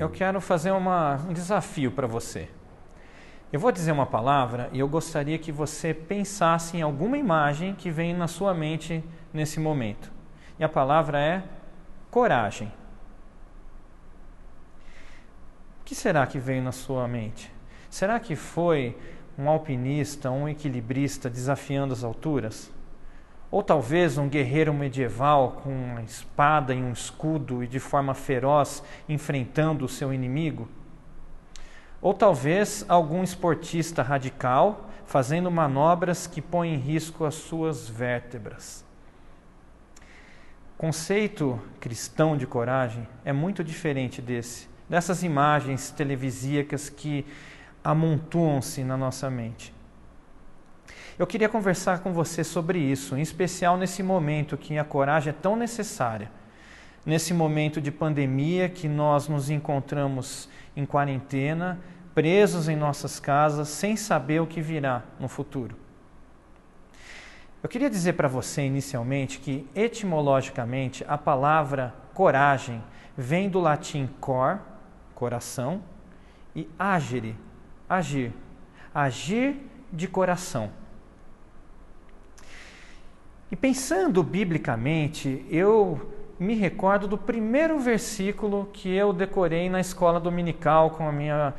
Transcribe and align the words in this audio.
eu 0.00 0.08
quero 0.08 0.40
fazer 0.40 0.70
uma, 0.70 1.16
um 1.28 1.32
desafio 1.34 1.92
para 1.92 2.06
você. 2.06 2.48
Eu 3.52 3.60
vou 3.60 3.70
dizer 3.70 3.92
uma 3.92 4.06
palavra 4.06 4.70
e 4.72 4.80
eu 4.80 4.88
gostaria 4.88 5.38
que 5.38 5.52
você 5.52 5.92
pensasse 5.92 6.78
em 6.78 6.80
alguma 6.80 7.18
imagem 7.18 7.74
que 7.74 7.90
vem 7.90 8.14
na 8.14 8.26
sua 8.26 8.54
mente 8.54 9.04
nesse 9.30 9.60
momento. 9.60 10.10
E 10.58 10.64
a 10.64 10.68
palavra 10.70 11.20
é 11.20 11.42
coragem. 12.10 12.72
O 15.82 15.84
que 15.84 15.94
será 15.94 16.26
que 16.26 16.38
veio 16.38 16.62
na 16.62 16.72
sua 16.72 17.06
mente? 17.06 17.52
Será 17.90 18.18
que 18.18 18.34
foi 18.34 18.96
um 19.36 19.50
alpinista, 19.50 20.30
um 20.30 20.48
equilibrista 20.48 21.28
desafiando 21.28 21.92
as 21.92 22.02
alturas? 22.02 22.72
Ou 23.50 23.62
talvez 23.62 24.16
um 24.16 24.28
guerreiro 24.28 24.72
medieval 24.72 25.60
com 25.62 25.70
uma 25.70 26.02
espada 26.02 26.72
e 26.72 26.80
um 26.80 26.92
escudo 26.92 27.64
e 27.64 27.66
de 27.66 27.80
forma 27.80 28.14
feroz 28.14 28.82
enfrentando 29.08 29.84
o 29.84 29.88
seu 29.88 30.14
inimigo? 30.14 30.68
Ou 32.00 32.14
talvez 32.14 32.84
algum 32.88 33.22
esportista 33.22 34.02
radical 34.02 34.88
fazendo 35.04 35.50
manobras 35.50 36.26
que 36.26 36.40
põem 36.40 36.74
em 36.74 36.78
risco 36.78 37.24
as 37.24 37.34
suas 37.34 37.88
vértebras? 37.88 38.84
Conceito 40.78 41.60
cristão 41.78 42.36
de 42.36 42.46
coragem 42.46 43.06
é 43.24 43.32
muito 43.32 43.62
diferente 43.64 44.22
desse, 44.22 44.68
dessas 44.88 45.22
imagens 45.22 45.90
televisíacas 45.90 46.88
que 46.88 47.26
amontoam-se 47.82 48.82
na 48.84 48.96
nossa 48.96 49.28
mente. 49.28 49.74
Eu 51.20 51.26
queria 51.26 51.50
conversar 51.50 51.98
com 51.98 52.14
você 52.14 52.42
sobre 52.42 52.78
isso, 52.78 53.14
em 53.14 53.20
especial 53.20 53.76
nesse 53.76 54.02
momento 54.02 54.56
que 54.56 54.78
a 54.78 54.84
coragem 54.84 55.28
é 55.28 55.34
tão 55.34 55.54
necessária. 55.54 56.32
Nesse 57.04 57.34
momento 57.34 57.78
de 57.78 57.90
pandemia 57.90 58.70
que 58.70 58.88
nós 58.88 59.28
nos 59.28 59.50
encontramos 59.50 60.48
em 60.74 60.86
quarentena, 60.86 61.78
presos 62.14 62.70
em 62.70 62.74
nossas 62.74 63.20
casas, 63.20 63.68
sem 63.68 63.96
saber 63.96 64.40
o 64.40 64.46
que 64.46 64.62
virá 64.62 65.02
no 65.18 65.28
futuro. 65.28 65.76
Eu 67.62 67.68
queria 67.68 67.90
dizer 67.90 68.14
para 68.14 68.26
você 68.26 68.62
inicialmente 68.62 69.40
que, 69.40 69.68
etimologicamente, 69.74 71.04
a 71.06 71.18
palavra 71.18 71.94
coragem 72.14 72.82
vem 73.14 73.50
do 73.50 73.60
latim 73.60 74.08
cor, 74.22 74.58
coração, 75.14 75.82
e 76.56 76.66
agere, 76.78 77.36
agir, 77.86 78.32
agir 78.94 79.58
de 79.92 80.08
coração. 80.08 80.79
E 83.50 83.56
pensando 83.56 84.22
biblicamente, 84.22 85.44
eu 85.50 86.14
me 86.38 86.54
recordo 86.54 87.08
do 87.08 87.18
primeiro 87.18 87.80
versículo 87.80 88.68
que 88.72 88.88
eu 88.88 89.12
decorei 89.12 89.68
na 89.68 89.80
escola 89.80 90.20
dominical 90.20 90.90
com 90.90 91.08
a 91.08 91.12
minha 91.12 91.52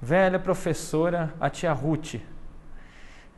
velha 0.00 0.38
professora, 0.38 1.32
a 1.40 1.48
tia 1.48 1.72
Ruth. 1.72 2.16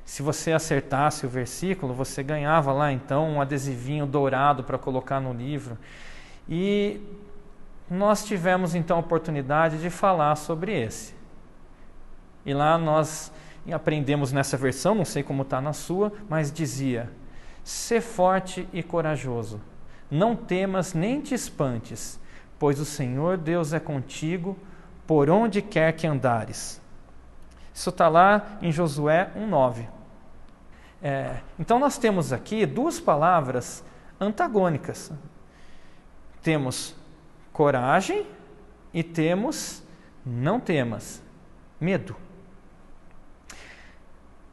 Se 0.05 0.23
você 0.23 0.51
acertasse 0.51 1.25
o 1.25 1.29
versículo, 1.29 1.95
você 1.95 2.21
ganhava 2.21 2.73
lá 2.73 2.93
então 2.93 3.31
um 3.31 3.41
adesivinho 3.41 4.07
dourado 4.07 4.65
para 4.65 4.77
colocar 4.77 5.21
no 5.21 5.33
livro. 5.33 5.79
E 6.49 7.01
nós 7.89 8.25
tivemos 8.25 8.75
então 8.75 8.97
a 8.97 9.01
oportunidade 9.01 9.79
de 9.79 9.89
falar 9.89 10.35
sobre 10.35 10.77
esse. 10.79 11.15
E 12.45 12.53
lá 12.53 12.77
nós 12.77 13.33
aprendemos 13.71 14.33
nessa 14.33 14.57
versão, 14.57 14.97
não 14.97 15.05
sei 15.05 15.23
como 15.23 15.43
está 15.43 15.61
na 15.61 15.73
sua, 15.73 16.13
mas 16.29 16.51
dizia: 16.51 17.09
Sê 17.63 18.01
forte 18.01 18.69
e 18.73 18.83
corajoso. 18.83 19.61
Não 20.11 20.35
temas 20.35 20.93
nem 20.93 21.21
te 21.21 21.35
espantes, 21.35 22.19
pois 22.59 22.81
o 22.81 22.85
Senhor 22.85 23.37
Deus 23.37 23.73
é 23.73 23.81
contigo 23.81 24.59
por 25.07 25.31
onde 25.31 25.63
quer 25.63 25.93
que 25.93 26.07
andares. 26.07 26.81
Isso 27.73 27.91
está 27.91 28.09
lá 28.09 28.59
em 28.61 28.73
Josué 28.73 29.31
1,9. 29.37 29.87
É, 31.03 31.41
então 31.59 31.79
nós 31.79 31.97
temos 31.97 32.33
aqui 32.33 32.67
duas 32.67 33.01
palavras 33.01 33.85
antagônicas. 34.21 35.13
Temos 36.43 36.95
coragem 37.53 38.27
e 38.93 39.03
temos 39.03 39.83
não 40.25 40.61
temas, 40.61 41.23
medo. 41.81 42.15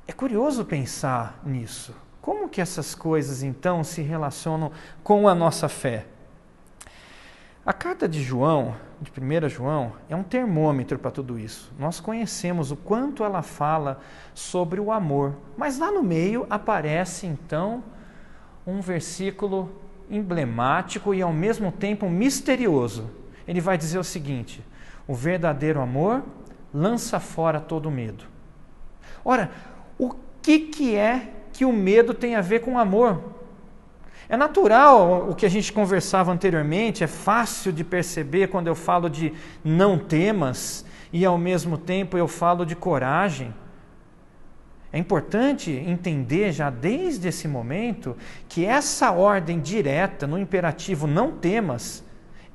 É 0.07 0.13
curioso 0.13 0.63
pensar 0.63 1.39
nisso. 1.43 1.93
Como 2.27 2.49
que 2.49 2.59
essas 2.59 2.93
coisas 2.93 3.41
então 3.41 3.85
se 3.85 4.01
relacionam 4.01 4.69
com 5.01 5.29
a 5.29 5.33
nossa 5.33 5.69
fé? 5.69 6.05
A 7.65 7.71
carta 7.71 8.05
de 8.05 8.21
João, 8.21 8.75
de 8.99 9.09
1 9.09 9.47
João, 9.47 9.93
é 10.09 10.15
um 10.15 10.23
termômetro 10.23 10.99
para 10.99 11.09
tudo 11.09 11.39
isso. 11.39 11.71
Nós 11.79 12.01
conhecemos 12.01 12.69
o 12.69 12.75
quanto 12.75 13.23
ela 13.23 13.41
fala 13.41 14.01
sobre 14.33 14.77
o 14.77 14.91
amor, 14.91 15.37
mas 15.55 15.79
lá 15.79 15.89
no 15.89 16.03
meio 16.03 16.45
aparece 16.49 17.25
então 17.25 17.81
um 18.65 18.81
versículo 18.81 19.71
emblemático 20.11 21.13
e 21.13 21.21
ao 21.21 21.31
mesmo 21.31 21.71
tempo 21.71 22.09
misterioso. 22.09 23.09
Ele 23.47 23.61
vai 23.61 23.77
dizer 23.77 23.99
o 23.99 24.03
seguinte: 24.03 24.61
o 25.07 25.15
verdadeiro 25.15 25.79
amor 25.79 26.25
lança 26.73 27.21
fora 27.21 27.61
todo 27.61 27.89
medo. 27.89 28.25
Ora, 29.23 29.49
o 29.97 30.13
que, 30.41 30.59
que 30.59 30.93
é 30.93 31.35
que 31.57 31.65
o 31.65 31.73
medo 31.73 32.13
tem 32.13 32.35
a 32.35 32.41
ver 32.41 32.59
com 32.59 32.77
amor. 32.77 33.19
É 34.29 34.37
natural 34.37 35.27
o 35.27 35.33
que 35.33 35.43
a 35.43 35.49
gente 35.49 35.73
conversava 35.73 36.31
anteriormente, 36.31 37.03
é 37.03 37.07
fácil 37.07 37.73
de 37.73 37.83
perceber 37.83 38.49
quando 38.49 38.67
eu 38.67 38.75
falo 38.75 39.09
de 39.09 39.33
não 39.63 39.97
temas 39.97 40.85
e 41.11 41.25
ao 41.25 41.35
mesmo 41.35 41.75
tempo 41.75 42.15
eu 42.15 42.27
falo 42.27 42.63
de 42.63 42.75
coragem. 42.75 43.51
É 44.93 44.99
importante 44.99 45.71
entender 45.71 46.51
já 46.51 46.69
desde 46.69 47.27
esse 47.27 47.47
momento 47.47 48.15
que 48.47 48.63
essa 48.63 49.11
ordem 49.11 49.59
direta 49.59 50.27
no 50.27 50.37
imperativo 50.37 51.07
não 51.07 51.31
temas 51.31 52.03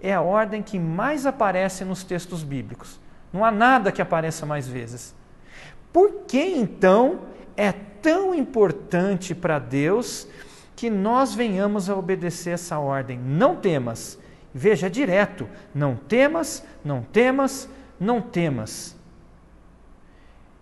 é 0.01 0.15
a 0.15 0.21
ordem 0.21 0.63
que 0.63 0.79
mais 0.79 1.27
aparece 1.27 1.85
nos 1.85 2.05
textos 2.05 2.45
bíblicos. 2.45 3.01
Não 3.33 3.45
há 3.45 3.51
nada 3.51 3.91
que 3.91 4.01
apareça 4.01 4.47
mais 4.47 4.69
vezes. 4.69 5.13
Por 5.93 6.23
que 6.29 6.41
então 6.41 7.23
é 7.57 7.73
tão 8.03 8.35
importante 8.35 9.35
para 9.35 9.59
Deus 9.59 10.27
que 10.75 10.91
nós 10.91 11.35
venhamos 11.35 11.89
a 11.89 11.97
obedecer 11.97 12.51
essa 12.51 12.79
ordem. 12.79 13.19
Não 13.19 13.55
temas. 13.57 14.19
Veja, 14.53 14.89
é 14.89 14.91
direto. 14.91 15.49
Não 15.75 15.95
temas, 15.95 16.65
não 16.85 17.03
temas, 17.03 17.69
não 17.99 18.21
temas. 18.21 18.97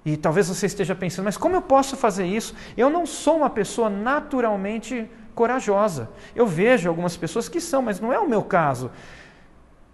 E 0.05 0.17
talvez 0.17 0.49
você 0.49 0.67
esteja 0.67 0.95
pensando, 0.95 1.25
mas 1.25 1.37
como 1.37 1.57
eu 1.57 1.63
posso 1.63 1.97
fazer 1.97 2.27
isso? 2.27 2.55
Eu 2.77 2.89
não 2.89 3.05
sou 3.05 3.39
uma 3.39 3.51
pessoa 3.51 3.91
naturalmente 3.91 5.11
corajosa. 5.35 6.09
Eu 6.35 6.47
vejo 6.47 6.89
algumas 6.89 7.17
pessoas 7.17 7.49
que 7.49 7.61
são, 7.61 7.83
mas 7.83 8.01
não 8.01 8.13
é 8.13 8.19
o 8.19 8.29
meu 8.29 8.43
caso. 8.43 8.91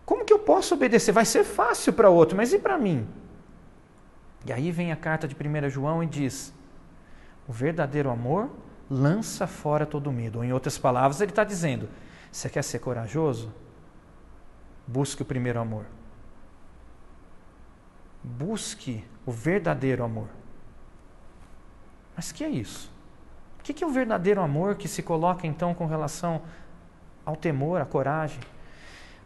Como 0.05 0.25
que 0.25 0.33
eu 0.33 0.39
posso 0.39 0.75
obedecer? 0.75 1.13
Vai 1.13 1.25
ser 1.25 1.43
fácil 1.43 1.93
para 1.93 2.09
outro, 2.09 2.37
mas 2.37 2.53
e 2.53 2.59
para 2.59 2.79
mim? 2.79 3.07
E 4.47 4.53
aí 4.53 4.71
vem 4.71 4.93
a 4.93 4.97
carta 4.97 5.27
de 5.27 5.35
1 5.35 5.69
João 5.69 6.03
e 6.03 6.07
diz: 6.07 6.55
o 7.49 7.53
verdadeiro 7.53 8.11
amor 8.11 8.51
lança 8.91 9.47
fora 9.47 9.87
todo 9.87 10.13
medo. 10.13 10.39
Ou, 10.39 10.45
em 10.45 10.53
outras 10.53 10.79
palavras, 10.79 11.21
ele 11.21 11.31
está 11.31 11.45
dizendo: 11.45 11.89
você 12.31 12.49
quer 12.49 12.63
ser 12.63 12.79
corajoso? 12.79 13.53
Busque 14.87 15.23
o 15.23 15.25
primeiro 15.25 15.61
amor. 15.61 15.85
Busque 18.23 19.05
o 19.25 19.33
verdadeiro 19.33 20.05
amor. 20.05 20.29
Mas 22.17 22.33
que 22.33 22.43
é 22.45 22.49
isso? 22.49 22.91
O 23.59 23.63
que 23.63 23.83
é 23.83 23.87
o 23.87 23.91
verdadeiro 23.91 24.41
amor 24.41 24.77
que 24.77 24.89
se 24.89 25.03
coloca 25.03 25.47
então 25.47 25.75
com 25.75 25.87
relação 25.87 26.43
ao 27.25 27.37
temor, 27.37 27.81
à 27.81 27.85
coragem? 27.85 28.41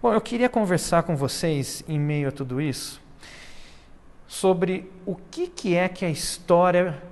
Bom, 0.03 0.13
eu 0.13 0.21
queria 0.21 0.49
conversar 0.49 1.03
com 1.03 1.15
vocês 1.15 1.85
em 1.87 1.99
meio 1.99 2.29
a 2.29 2.33
tudo 2.33 2.61
isso 2.61 3.01
sobre 4.31 4.89
o 5.05 5.17
que, 5.17 5.49
que 5.49 5.75
é 5.75 5.89
que 5.89 6.05
a 6.05 6.09
história 6.09 7.03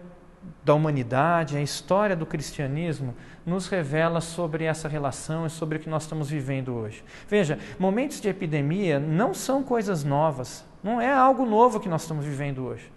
da 0.64 0.74
humanidade, 0.74 1.56
a 1.56 1.62
história 1.62 2.14
do 2.14 2.26
cristianismo, 2.26 3.14
nos 3.44 3.68
revela 3.68 4.20
sobre 4.20 4.64
essa 4.64 4.88
relação 4.88 5.46
e 5.46 5.50
sobre 5.50 5.78
o 5.78 5.80
que 5.80 5.88
nós 5.88 6.02
estamos 6.02 6.28
vivendo 6.28 6.74
hoje. 6.74 7.04
Veja, 7.28 7.58
momentos 7.78 8.20
de 8.20 8.28
epidemia 8.28 8.98
não 8.98 9.32
são 9.32 9.62
coisas 9.62 10.04
novas, 10.04 10.64
não 10.82 11.00
é 11.00 11.12
algo 11.12 11.46
novo 11.46 11.80
que 11.80 11.88
nós 11.88 12.02
estamos 12.02 12.24
vivendo 12.24 12.64
hoje. 12.64 12.90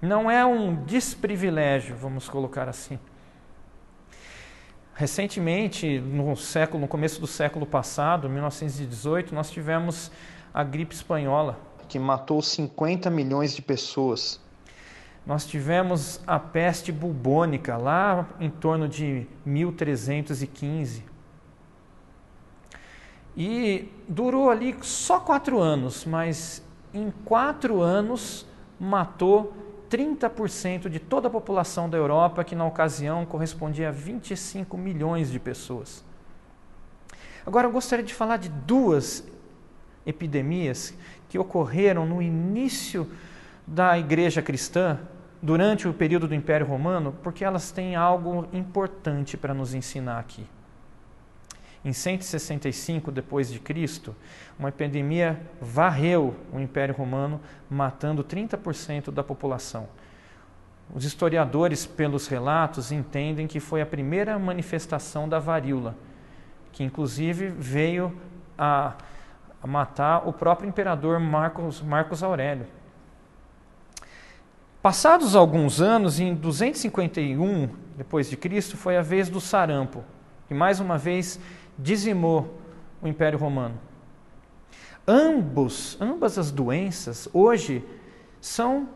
Não 0.00 0.30
é 0.30 0.44
um 0.44 0.82
desprivilégio, 0.84 1.94
vamos 1.94 2.28
colocar 2.28 2.68
assim. 2.68 2.98
Recentemente, 4.94 5.98
no 5.98 6.36
século, 6.36 6.80
no 6.80 6.88
começo 6.88 7.20
do 7.20 7.26
século 7.26 7.64
passado, 7.64 8.28
1918, 8.28 9.34
nós 9.34 9.50
tivemos 9.50 10.10
a 10.52 10.62
gripe 10.62 10.94
espanhola, 10.94 11.58
que 11.88 11.98
matou 11.98 12.42
50 12.42 13.08
milhões 13.08 13.54
de 13.54 13.62
pessoas. 13.62 14.40
Nós 15.26 15.46
tivemos 15.46 16.20
a 16.26 16.38
peste 16.38 16.90
bubônica 16.90 17.76
lá 17.76 18.26
em 18.40 18.50
torno 18.50 18.88
de 18.88 19.26
1315. 19.44 21.04
E 23.36 23.88
durou 24.08 24.50
ali 24.50 24.76
só 24.82 25.20
quatro 25.20 25.60
anos, 25.60 26.04
mas 26.04 26.62
em 26.92 27.12
quatro 27.24 27.80
anos 27.80 28.46
matou 28.78 29.52
30% 29.90 30.88
de 30.88 30.98
toda 30.98 31.28
a 31.28 31.30
população 31.30 31.88
da 31.88 31.98
Europa, 31.98 32.44
que 32.44 32.54
na 32.54 32.64
ocasião 32.64 33.26
correspondia 33.26 33.88
a 33.88 33.92
25 33.92 34.76
milhões 34.78 35.30
de 35.30 35.38
pessoas. 35.38 36.04
Agora 37.44 37.66
eu 37.66 37.72
gostaria 37.72 38.04
de 38.04 38.14
falar 38.14 38.36
de 38.36 38.48
duas 38.48 39.26
epidemias 40.06 40.94
que 41.28 41.38
ocorreram 41.38 42.06
no 42.06 42.22
início 42.22 43.10
da 43.70 43.96
igreja 43.96 44.42
cristã, 44.42 44.98
durante 45.40 45.86
o 45.86 45.94
período 45.94 46.26
do 46.26 46.34
Império 46.34 46.66
Romano, 46.66 47.14
porque 47.22 47.44
elas 47.44 47.70
têm 47.70 47.94
algo 47.94 48.48
importante 48.52 49.36
para 49.36 49.54
nos 49.54 49.74
ensinar 49.74 50.18
aqui. 50.18 50.44
Em 51.84 51.92
165 51.92 53.12
depois 53.12 53.48
de 53.48 53.60
Cristo, 53.60 54.14
uma 54.58 54.70
epidemia 54.70 55.40
varreu 55.60 56.34
o 56.52 56.58
Império 56.58 56.94
Romano, 56.94 57.40
matando 57.70 58.24
30% 58.24 59.12
da 59.12 59.22
população. 59.22 59.88
Os 60.92 61.04
historiadores, 61.04 61.86
pelos 61.86 62.26
relatos, 62.26 62.90
entendem 62.90 63.46
que 63.46 63.60
foi 63.60 63.80
a 63.80 63.86
primeira 63.86 64.36
manifestação 64.36 65.28
da 65.28 65.38
varíola, 65.38 65.94
que 66.72 66.82
inclusive 66.82 67.46
veio 67.48 68.12
a, 68.58 68.94
matar 69.64 70.28
o 70.28 70.32
próprio 70.32 70.68
imperador 70.68 71.20
Marcos, 71.20 71.80
Marcos 71.80 72.24
Aurélio. 72.24 72.66
Passados 74.82 75.36
alguns 75.36 75.80
anos, 75.80 76.18
em 76.18 76.34
251 76.34 77.68
depois 77.98 78.30
de 78.30 78.36
Cristo, 78.36 78.78
foi 78.78 78.96
a 78.96 79.02
vez 79.02 79.28
do 79.28 79.38
sarampo, 79.38 80.02
que 80.48 80.54
mais 80.54 80.80
uma 80.80 80.96
vez 80.96 81.38
dizimou 81.78 82.58
o 83.02 83.06
Império 83.06 83.38
Romano. 83.38 83.78
Ambos, 85.06 85.98
ambas 86.00 86.38
as 86.38 86.50
doenças 86.50 87.28
hoje 87.34 87.84
são 88.40 88.88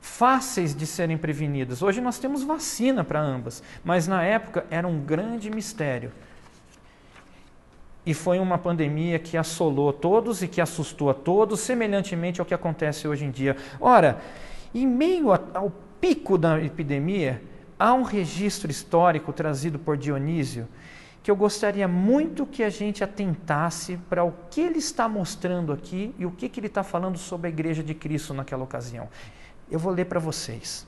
fáceis 0.00 0.76
de 0.76 0.86
serem 0.86 1.18
prevenidas. 1.18 1.82
Hoje 1.82 2.00
nós 2.00 2.20
temos 2.20 2.44
vacina 2.44 3.02
para 3.02 3.20
ambas, 3.20 3.64
mas 3.84 4.06
na 4.06 4.22
época 4.22 4.64
era 4.70 4.86
um 4.86 5.00
grande 5.00 5.50
mistério. 5.50 6.12
E 8.04 8.14
foi 8.14 8.38
uma 8.38 8.58
pandemia 8.58 9.18
que 9.18 9.36
assolou 9.36 9.92
todos 9.92 10.40
e 10.40 10.46
que 10.46 10.60
assustou 10.60 11.10
a 11.10 11.14
todos, 11.14 11.58
semelhantemente 11.58 12.40
ao 12.40 12.46
que 12.46 12.54
acontece 12.54 13.08
hoje 13.08 13.24
em 13.24 13.32
dia. 13.32 13.56
Ora, 13.80 14.20
em 14.82 14.86
meio 14.86 15.32
ao 15.32 15.72
pico 16.00 16.36
da 16.36 16.60
epidemia, 16.62 17.42
há 17.78 17.92
um 17.94 18.02
registro 18.02 18.70
histórico 18.70 19.32
trazido 19.32 19.78
por 19.78 19.96
Dionísio 19.96 20.68
que 21.26 21.30
eu 21.32 21.34
gostaria 21.34 21.88
muito 21.88 22.46
que 22.46 22.62
a 22.62 22.70
gente 22.70 23.02
atentasse 23.02 23.96
para 24.08 24.22
o 24.22 24.32
que 24.48 24.60
ele 24.60 24.78
está 24.78 25.08
mostrando 25.08 25.72
aqui 25.72 26.14
e 26.16 26.24
o 26.24 26.30
que, 26.30 26.48
que 26.48 26.60
ele 26.60 26.68
está 26.68 26.84
falando 26.84 27.18
sobre 27.18 27.48
a 27.48 27.50
igreja 27.50 27.82
de 27.82 27.94
Cristo 27.94 28.32
naquela 28.32 28.62
ocasião. 28.62 29.08
Eu 29.68 29.76
vou 29.76 29.92
ler 29.92 30.04
para 30.04 30.20
vocês. 30.20 30.86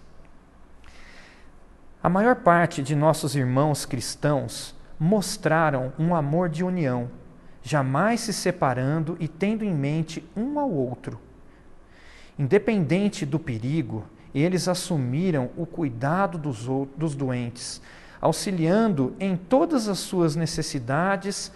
A 2.00 2.08
maior 2.08 2.36
parte 2.36 2.84
de 2.84 2.94
nossos 2.94 3.34
irmãos 3.34 3.84
cristãos 3.84 4.76
mostraram 4.96 5.92
um 5.98 6.14
amor 6.14 6.48
de 6.48 6.62
união, 6.62 7.10
jamais 7.60 8.20
se 8.20 8.32
separando 8.32 9.16
e 9.18 9.26
tendo 9.26 9.64
em 9.64 9.74
mente 9.74 10.24
um 10.36 10.60
ao 10.60 10.70
outro. 10.70 11.18
Independente 12.38 13.26
do 13.26 13.38
perigo, 13.38 14.04
eles 14.34 14.68
assumiram 14.68 15.50
o 15.56 15.66
cuidado 15.66 16.38
dos, 16.38 16.66
dos 16.96 17.14
doentes, 17.14 17.82
auxiliando 18.20 19.14
em 19.18 19.36
todas 19.36 19.88
as 19.88 19.98
suas 19.98 20.36
necessidades 20.36 21.50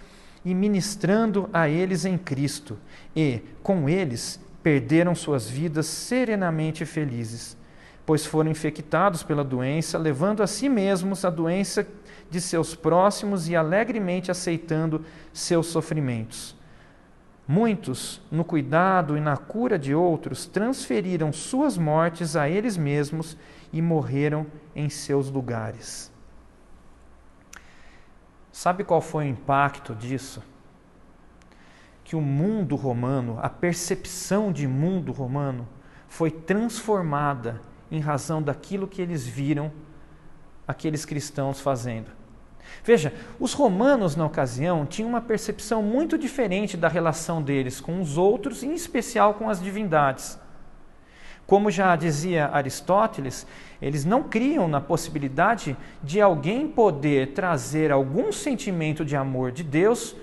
e 0.44 0.54
ministrando 0.54 1.48
a 1.52 1.68
eles 1.68 2.04
em 2.04 2.18
Cristo, 2.18 2.78
e, 3.14 3.40
com 3.62 3.88
eles, 3.88 4.40
perderam 4.62 5.14
suas 5.14 5.48
vidas 5.48 5.86
serenamente 5.86 6.84
felizes, 6.84 7.56
pois 8.04 8.26
foram 8.26 8.50
infectados 8.50 9.22
pela 9.22 9.44
doença, 9.44 9.98
levando 9.98 10.42
a 10.42 10.46
si 10.46 10.68
mesmos 10.68 11.24
a 11.24 11.30
doença 11.30 11.86
de 12.28 12.40
seus 12.40 12.74
próximos 12.74 13.48
e 13.48 13.54
alegremente 13.54 14.30
aceitando 14.30 15.04
seus 15.32 15.66
sofrimentos. 15.66 16.56
Muitos, 17.46 18.20
no 18.30 18.44
cuidado 18.44 19.16
e 19.16 19.20
na 19.20 19.36
cura 19.36 19.78
de 19.78 19.94
outros, 19.94 20.46
transferiram 20.46 21.32
suas 21.32 21.76
mortes 21.76 22.36
a 22.36 22.48
eles 22.48 22.76
mesmos 22.76 23.36
e 23.72 23.82
morreram 23.82 24.46
em 24.74 24.88
seus 24.88 25.28
lugares. 25.28 26.12
Sabe 28.52 28.84
qual 28.84 29.00
foi 29.00 29.24
o 29.24 29.28
impacto 29.28 29.94
disso? 29.94 30.42
Que 32.04 32.14
o 32.14 32.20
mundo 32.20 32.76
romano, 32.76 33.38
a 33.42 33.48
percepção 33.48 34.52
de 34.52 34.68
mundo 34.68 35.10
romano, 35.10 35.66
foi 36.06 36.30
transformada 36.30 37.60
em 37.90 37.98
razão 37.98 38.42
daquilo 38.42 38.86
que 38.86 39.02
eles 39.02 39.26
viram 39.26 39.72
aqueles 40.66 41.04
cristãos 41.04 41.60
fazendo. 41.60 42.21
Veja, 42.84 43.12
os 43.38 43.52
romanos 43.52 44.16
na 44.16 44.26
ocasião 44.26 44.84
tinham 44.84 45.08
uma 45.08 45.20
percepção 45.20 45.82
muito 45.82 46.18
diferente 46.18 46.76
da 46.76 46.88
relação 46.88 47.40
deles 47.40 47.80
com 47.80 48.00
os 48.00 48.18
outros, 48.18 48.62
em 48.62 48.74
especial 48.74 49.34
com 49.34 49.48
as 49.48 49.62
divindades. 49.62 50.38
Como 51.46 51.70
já 51.70 51.94
dizia 51.96 52.48
Aristóteles, 52.52 53.46
eles 53.80 54.04
não 54.04 54.22
criam 54.22 54.68
na 54.68 54.80
possibilidade 54.80 55.76
de 56.02 56.20
alguém 56.20 56.68
poder 56.68 57.32
trazer 57.32 57.92
algum 57.92 58.32
sentimento 58.32 59.04
de 59.04 59.16
amor 59.16 59.52
de 59.52 59.62
Deus 59.62 60.16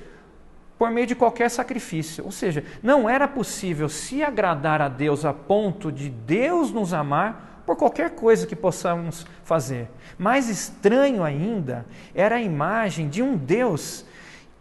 por 0.77 0.89
meio 0.89 1.05
de 1.05 1.15
qualquer 1.15 1.49
sacrifício. 1.49 2.23
Ou 2.23 2.31
seja, 2.31 2.63
não 2.81 3.09
era 3.09 3.27
possível 3.27 3.89
se 3.89 4.23
agradar 4.23 4.81
a 4.81 4.87
Deus 4.87 5.25
a 5.25 5.33
ponto 5.33 5.91
de 5.91 6.09
Deus 6.09 6.71
nos 6.71 6.93
amar 6.93 7.48
por 7.69 7.75
qualquer 7.75 8.15
coisa 8.15 8.47
que 8.47 8.55
possamos 8.55 9.27
fazer. 9.43 9.91
Mais 10.17 10.49
estranho 10.49 11.23
ainda 11.23 11.85
era 12.15 12.37
a 12.37 12.41
imagem 12.41 13.07
de 13.07 13.21
um 13.21 13.37
Deus 13.37 14.03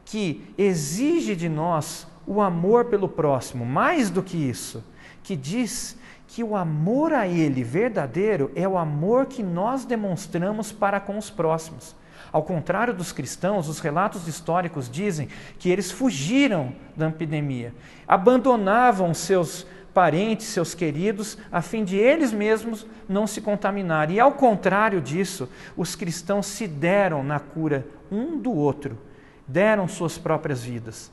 que 0.05 0.53
exige 0.59 1.35
de 1.35 1.49
nós 1.49 2.07
o 2.27 2.39
amor 2.39 2.85
pelo 2.85 3.09
próximo, 3.09 3.65
mais 3.65 4.11
do 4.11 4.23
que 4.23 4.37
isso, 4.37 4.85
que 5.23 5.35
diz 5.35 5.97
que 6.27 6.45
o 6.45 6.55
amor 6.55 7.15
a 7.15 7.27
Ele 7.27 7.65
verdadeiro 7.65 8.51
é 8.55 8.69
o 8.69 8.77
amor 8.77 9.25
que 9.25 9.43
nós 9.43 9.87
demonstramos 9.87 10.71
para 10.71 11.01
com 11.01 11.17
os 11.17 11.31
próximos. 11.31 11.97
Ao 12.31 12.43
contrário 12.43 12.93
dos 12.93 13.11
cristãos, 13.11 13.69
os 13.69 13.81
relatos 13.81 14.29
históricos 14.29 14.91
dizem 14.91 15.31
que 15.59 15.71
eles 15.71 15.91
fugiram 15.91 16.75
da 16.95 17.09
epidemia, 17.09 17.73
abandonavam 18.07 19.15
seus 19.15 19.67
parentes, 19.95 20.47
seus 20.47 20.75
queridos, 20.75 21.39
a 21.51 21.61
fim 21.61 21.85
de 21.85 21.97
eles 21.97 22.33
mesmos 22.33 22.87
não 23.09 23.27
se 23.27 23.41
contaminarem. 23.41 24.17
E 24.17 24.21
ao 24.21 24.33
contrário 24.33 25.01
disso, 25.01 25.49
os 25.77 25.95
cristãos 25.95 26.47
se 26.47 26.67
deram 26.67 27.23
na 27.23 27.41
cura 27.41 27.87
um 28.11 28.39
do 28.39 28.53
outro, 28.53 28.99
deram 29.47 29.89
suas 29.89 30.19
próprias 30.19 30.63
vidas. 30.63 31.11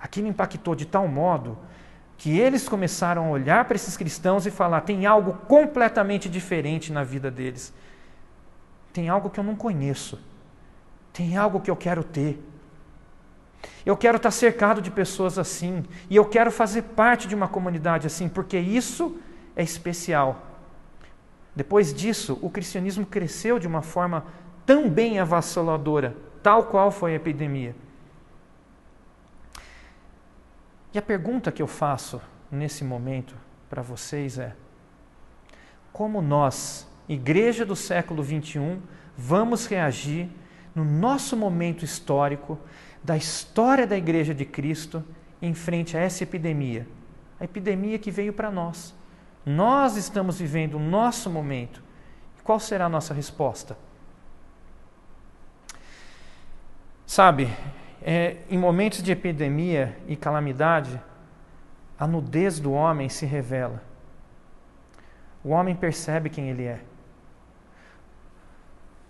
Aquilo 0.00 0.28
impactou 0.28 0.74
de 0.74 0.86
tal 0.86 1.06
modo 1.06 1.58
que 2.16 2.38
eles 2.38 2.68
começaram 2.68 3.26
a 3.26 3.30
olhar 3.30 3.64
para 3.64 3.76
esses 3.76 3.96
cristãos 3.96 4.46
e 4.46 4.50
falar: 4.50 4.82
tem 4.82 5.06
algo 5.06 5.32
completamente 5.46 6.28
diferente 6.28 6.92
na 6.92 7.02
vida 7.02 7.30
deles. 7.30 7.72
Tem 8.92 9.08
algo 9.08 9.30
que 9.30 9.40
eu 9.40 9.44
não 9.44 9.56
conheço. 9.56 10.18
Tem 11.12 11.36
algo 11.36 11.60
que 11.60 11.70
eu 11.70 11.76
quero 11.76 12.04
ter. 12.04 12.42
Eu 13.84 13.96
quero 13.96 14.16
estar 14.16 14.30
cercado 14.30 14.80
de 14.80 14.90
pessoas 14.90 15.38
assim. 15.38 15.84
E 16.08 16.16
eu 16.16 16.24
quero 16.24 16.50
fazer 16.50 16.82
parte 16.82 17.26
de 17.26 17.34
uma 17.34 17.48
comunidade 17.48 18.06
assim, 18.06 18.28
porque 18.28 18.58
isso 18.58 19.18
é 19.56 19.62
especial. 19.62 20.46
Depois 21.54 21.92
disso, 21.92 22.38
o 22.42 22.50
cristianismo 22.50 23.04
cresceu 23.04 23.58
de 23.58 23.66
uma 23.66 23.82
forma 23.82 24.24
tão 24.64 24.88
bem 24.88 25.18
avassaladora, 25.18 26.16
tal 26.42 26.64
qual 26.64 26.90
foi 26.90 27.12
a 27.12 27.16
epidemia. 27.16 27.74
E 30.92 30.98
a 30.98 31.02
pergunta 31.02 31.52
que 31.52 31.62
eu 31.62 31.66
faço 31.66 32.20
nesse 32.50 32.84
momento 32.84 33.34
para 33.68 33.82
vocês 33.82 34.38
é: 34.38 34.54
como 35.92 36.20
nós, 36.20 36.86
igreja 37.08 37.64
do 37.64 37.76
século 37.76 38.22
21, 38.22 38.80
vamos 39.16 39.66
reagir 39.66 40.28
no 40.74 40.84
nosso 40.84 41.36
momento 41.36 41.84
histórico 41.84 42.58
da 43.02 43.16
história 43.16 43.86
da 43.86 43.96
igreja 43.96 44.34
de 44.34 44.44
Cristo 44.44 45.04
em 45.40 45.54
frente 45.54 45.96
a 45.96 46.00
essa 46.00 46.22
epidemia? 46.22 46.86
A 47.38 47.44
epidemia 47.44 47.98
que 47.98 48.10
veio 48.10 48.32
para 48.32 48.50
nós. 48.50 48.94
Nós 49.44 49.96
estamos 49.96 50.38
vivendo 50.38 50.74
o 50.74 50.78
nosso 50.80 51.30
momento. 51.30 51.82
Qual 52.44 52.60
será 52.60 52.86
a 52.86 52.88
nossa 52.88 53.14
resposta? 53.14 53.76
Sabe, 57.06 57.48
é, 58.02 58.38
em 58.48 58.58
momentos 58.58 59.02
de 59.02 59.12
epidemia 59.12 59.96
e 60.06 60.16
calamidade, 60.16 61.00
a 61.98 62.06
nudez 62.06 62.60
do 62.60 62.72
homem 62.72 63.08
se 63.08 63.26
revela. 63.26 63.82
O 65.42 65.50
homem 65.50 65.74
percebe 65.74 66.30
quem 66.30 66.48
ele 66.48 66.64
é. 66.64 66.80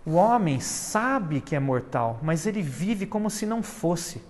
O 0.05 0.13
homem 0.13 0.61
sabe 0.61 1.41
que 1.41 1.55
é 1.55 1.61
mortal, 1.61 2.19
mas 2.23 2.47
ele 2.47 2.63
vive 2.63 3.07
como 3.07 3.29
se 3.29 3.45
não 3.45 3.63
fosse. 3.63 4.23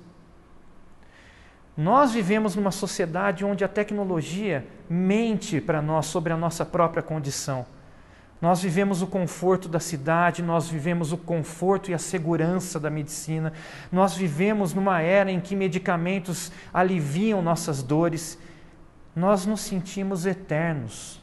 Nós 1.76 2.12
vivemos 2.12 2.56
numa 2.56 2.70
sociedade 2.70 3.44
onde 3.44 3.64
a 3.64 3.68
tecnologia 3.68 4.66
mente 4.88 5.60
para 5.60 5.80
nós 5.80 6.06
sobre 6.06 6.32
a 6.32 6.36
nossa 6.36 6.64
própria 6.64 7.02
condição. 7.02 7.64
Nós 8.40 8.62
vivemos 8.62 9.02
o 9.02 9.06
conforto 9.06 9.68
da 9.68 9.78
cidade, 9.78 10.42
nós 10.42 10.68
vivemos 10.68 11.12
o 11.12 11.18
conforto 11.18 11.90
e 11.90 11.94
a 11.94 11.98
segurança 11.98 12.80
da 12.80 12.88
medicina, 12.88 13.52
nós 13.92 14.16
vivemos 14.16 14.72
numa 14.72 15.00
era 15.00 15.30
em 15.30 15.40
que 15.40 15.54
medicamentos 15.54 16.50
aliviam 16.72 17.42
nossas 17.42 17.82
dores, 17.82 18.38
nós 19.14 19.44
nos 19.44 19.60
sentimos 19.60 20.24
eternos. 20.24 21.19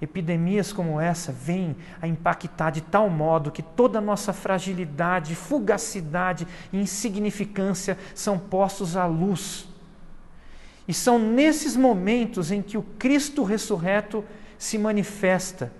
Epidemias 0.00 0.72
como 0.72 1.00
essa 1.00 1.32
vêm 1.32 1.76
a 2.00 2.06
impactar 2.06 2.70
de 2.70 2.80
tal 2.80 3.10
modo 3.10 3.50
que 3.50 3.62
toda 3.62 3.98
a 3.98 4.02
nossa 4.02 4.32
fragilidade, 4.32 5.34
fugacidade 5.34 6.46
e 6.72 6.78
insignificância 6.78 7.98
são 8.14 8.38
postos 8.38 8.96
à 8.96 9.06
luz. 9.06 9.68
E 10.86 10.94
são 10.94 11.18
nesses 11.18 11.76
momentos 11.76 12.52
em 12.52 12.62
que 12.62 12.78
o 12.78 12.82
Cristo 12.82 13.42
ressurreto 13.42 14.24
se 14.56 14.78
manifesta, 14.78 15.72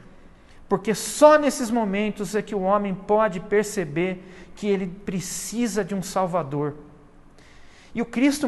porque 0.69 0.95
só 0.95 1.39
nesses 1.39 1.71
momentos 1.71 2.35
é 2.35 2.43
que 2.43 2.55
o 2.55 2.61
homem 2.61 2.95
pode 2.95 3.41
perceber 3.41 4.23
que 4.55 4.67
ele 4.67 4.87
precisa 4.87 5.85
de 5.85 5.95
um 5.95 6.03
Salvador. 6.03 6.75
E 7.99 8.01
o 8.01 8.07
Cristo 8.07 8.47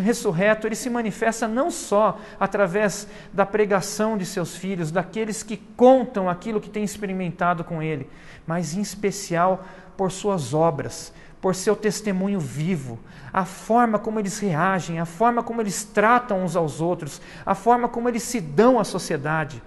ressurreto, 0.00 0.64
ele 0.64 0.76
se 0.76 0.88
manifesta 0.88 1.48
não 1.48 1.72
só 1.72 2.20
através 2.38 3.08
da 3.32 3.44
pregação 3.44 4.16
de 4.16 4.24
seus 4.24 4.56
filhos, 4.56 4.92
daqueles 4.92 5.42
que 5.42 5.56
contam 5.56 6.30
aquilo 6.30 6.60
que 6.60 6.70
têm 6.70 6.84
experimentado 6.84 7.64
com 7.64 7.82
ele, 7.82 8.08
mas 8.46 8.76
em 8.76 8.80
especial 8.80 9.64
por 9.96 10.12
suas 10.12 10.54
obras, 10.54 11.12
por 11.40 11.56
seu 11.56 11.74
testemunho 11.74 12.38
vivo, 12.38 12.96
a 13.32 13.44
forma 13.44 13.98
como 13.98 14.20
eles 14.20 14.38
reagem, 14.38 15.00
a 15.00 15.04
forma 15.04 15.42
como 15.42 15.60
eles 15.60 15.82
tratam 15.82 16.44
uns 16.44 16.54
aos 16.54 16.80
outros, 16.80 17.20
a 17.44 17.56
forma 17.56 17.88
como 17.88 18.08
eles 18.08 18.22
se 18.22 18.40
dão 18.40 18.78
à 18.78 18.84
sociedade. 18.84 19.60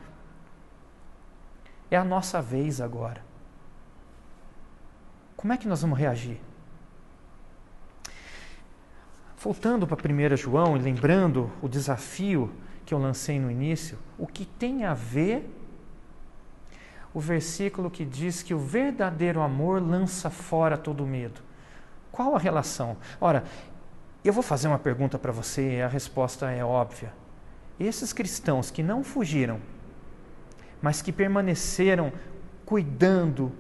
É 1.92 1.98
a 1.98 2.06
nossa 2.06 2.42
vez 2.42 2.80
agora. 2.80 3.22
Como 5.36 5.52
é 5.52 5.58
que 5.58 5.68
nós 5.68 5.82
vamos 5.82 6.00
reagir? 6.00 6.40
Voltando 9.46 9.86
para 9.86 10.12
1 10.12 10.36
João 10.38 10.76
e 10.76 10.80
lembrando 10.80 11.52
o 11.62 11.70
desafio 11.70 12.52
que 12.84 12.96
eu 12.96 12.98
lancei 12.98 13.40
no 13.40 13.52
início, 13.52 13.96
o 14.18 14.26
que 14.26 14.44
tem 14.44 14.86
a 14.86 14.96
ver 14.96 15.48
o 17.14 17.20
versículo 17.20 17.92
que 17.92 18.04
diz 18.04 18.42
que 18.42 18.56
o 18.56 18.58
verdadeiro 18.58 19.42
amor 19.42 19.80
lança 19.80 20.32
fora 20.32 20.76
todo 20.76 21.06
medo? 21.06 21.42
Qual 22.12 22.36
a 22.36 22.40
relação? 22.40 22.98
Ora, 23.22 23.44
eu 24.24 24.34
vou 24.34 24.42
fazer 24.42 24.68
uma 24.68 24.80
pergunta 24.80 25.20
para 25.20 25.32
você 25.32 25.76
e 25.76 25.82
a 25.84 25.88
resposta 25.88 26.50
é 26.50 26.66
óbvia. 26.66 27.14
Esses 27.80 28.12
cristãos 28.12 28.72
que 28.72 28.82
não 28.82 29.04
fugiram, 29.04 29.60
mas 30.82 31.04
que 31.04 31.12
permaneceram 31.12 32.12
cuidando, 32.66 33.52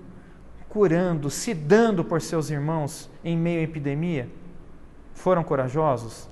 curando, 0.67 1.29
se 1.29 1.53
dando 1.53 2.03
por 2.03 2.23
seus 2.23 2.49
irmãos 2.49 3.07
em 3.23 3.37
meio 3.37 3.59
à 3.59 3.63
epidemia, 3.63 4.27
foram 5.15 5.43
corajosos? 5.43 6.29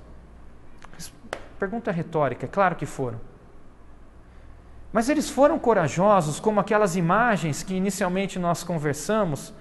Pergunta 1.58 1.90
retórica, 1.90 2.46
é 2.46 2.48
claro 2.48 2.76
que 2.76 2.86
foram. 2.86 3.20
Mas 4.92 5.08
eles 5.08 5.28
foram 5.28 5.58
corajosos 5.58 6.38
como 6.38 6.60
aquelas 6.60 6.94
imagens 6.94 7.64
que 7.64 7.74
inicialmente 7.74 8.38
nós 8.38 8.62
conversamos 8.62 9.52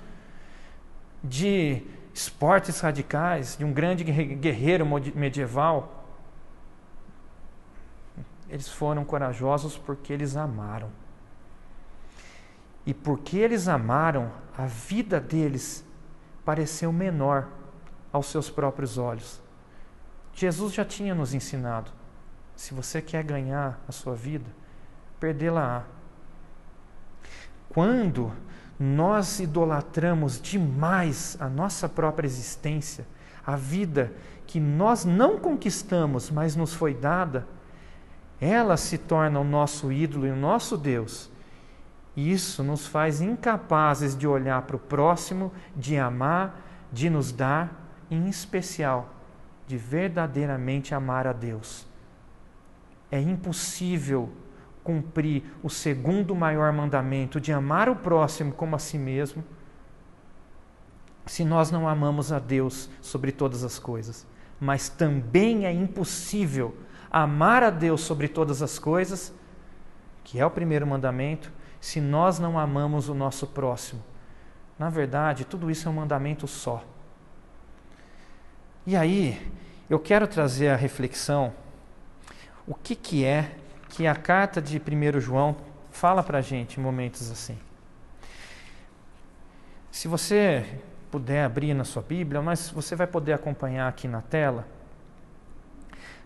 de 1.24 1.82
esportes 2.14 2.80
radicais, 2.80 3.58
de 3.58 3.66
um 3.66 3.74
grande 3.74 4.04
guerreiro 4.04 4.86
medieval. 5.16 6.06
Eles 8.48 8.70
foram 8.70 9.04
corajosos 9.04 9.76
porque 9.78 10.14
eles 10.14 10.36
amaram. 10.36 10.90
E 12.86 12.94
porque 12.94 13.38
eles 13.38 13.68
amaram, 13.68 14.32
a 14.56 14.66
vida 14.68 15.20
deles 15.20 15.84
pareceu 16.46 16.92
menor 16.92 17.48
aos 18.14 18.28
seus 18.28 18.50
próprios 18.50 19.00
olhos. 19.00 19.42
Jesus 20.34 20.74
já 20.74 20.86
tinha 20.86 21.16
nos 21.16 21.34
ensinado: 21.34 21.92
se 22.56 22.74
você 22.74 23.02
quer 23.02 23.24
ganhar 23.24 23.82
a 23.88 23.92
sua 23.92 24.14
vida, 24.16 24.50
perdê-la-á. 25.20 25.84
Quando 27.68 28.32
nós 28.80 29.40
idolatramos 29.40 30.40
demais 30.40 31.36
a 31.40 31.50
nossa 31.50 31.90
própria 31.90 32.28
existência, 32.28 33.06
a 33.46 33.56
vida 33.56 34.14
que 34.46 34.60
nós 34.60 35.06
não 35.06 35.40
conquistamos, 35.40 36.30
mas 36.30 36.56
nos 36.56 36.74
foi 36.74 36.94
dada, 36.94 37.48
ela 38.40 38.78
se 38.78 38.98
torna 38.98 39.40
o 39.40 39.44
nosso 39.44 39.92
ídolo 39.92 40.28
e 40.28 40.32
o 40.32 40.36
nosso 40.36 40.78
Deus. 40.78 41.32
Isso 42.16 42.64
nos 42.64 42.86
faz 42.86 43.22
incapazes 43.22 44.16
de 44.16 44.28
olhar 44.28 44.62
para 44.64 44.76
o 44.76 44.80
próximo, 44.80 45.52
de 45.76 45.98
amar, 45.98 46.62
de 46.92 47.10
nos 47.10 47.32
dar 47.32 47.83
em 48.14 48.28
especial, 48.30 49.10
de 49.68 49.78
verdadeiramente 49.78 50.94
amar 50.94 51.26
a 51.26 51.34
Deus. 51.34 51.86
É 53.12 53.20
impossível 53.20 54.32
cumprir 54.84 55.44
o 55.64 55.70
segundo 55.70 56.36
maior 56.36 56.72
mandamento 56.74 57.40
de 57.40 57.52
amar 57.54 57.88
o 57.90 57.96
próximo 57.96 58.52
como 58.52 58.76
a 58.76 58.80
si 58.80 58.98
mesmo, 58.98 59.44
se 61.26 61.46
nós 61.46 61.72
não 61.72 61.88
amamos 61.88 62.32
a 62.32 62.40
Deus 62.40 62.90
sobre 63.02 63.32
todas 63.32 63.64
as 63.64 63.80
coisas. 63.80 64.28
Mas 64.60 64.90
também 64.90 65.66
é 65.66 65.72
impossível 65.72 66.76
amar 67.10 67.64
a 67.64 67.70
Deus 67.70 68.02
sobre 68.02 68.28
todas 68.28 68.62
as 68.62 68.78
coisas, 68.78 69.34
que 70.24 70.40
é 70.40 70.46
o 70.46 70.52
primeiro 70.52 70.86
mandamento, 70.86 71.52
se 71.80 72.02
nós 72.02 72.40
não 72.40 72.60
amamos 72.60 73.10
o 73.10 73.14
nosso 73.14 73.48
próximo. 73.48 74.04
Na 74.78 74.90
verdade, 74.90 75.46
tudo 75.46 75.70
isso 75.70 75.88
é 75.88 75.92
um 75.92 75.96
mandamento 75.96 76.48
só. 76.48 76.84
E 78.86 78.98
aí, 78.98 79.40
eu 79.90 79.98
quero 79.98 80.28
trazer 80.28 80.68
a 80.68 80.76
reflexão 80.76 81.54
o 82.68 82.76
que, 82.76 82.96
que 82.96 83.24
é 83.24 83.56
que 83.88 84.06
a 84.06 84.14
carta 84.14 84.62
de 84.62 84.78
1 84.78 85.20
João 85.22 85.56
fala 85.90 86.22
para 86.22 86.40
a 86.40 86.42
gente 86.42 86.80
em 86.80 86.84
momentos 86.84 87.32
assim. 87.32 87.58
Se 89.90 90.08
você 90.08 90.66
puder 91.10 91.46
abrir 91.46 91.74
na 91.74 91.86
sua 91.86 92.02
Bíblia, 92.02 92.42
mas 92.42 92.70
você 92.72 92.94
vai 92.96 93.08
poder 93.08 93.32
acompanhar 93.32 93.88
aqui 93.88 94.08
na 94.08 94.22
tela. 94.22 94.68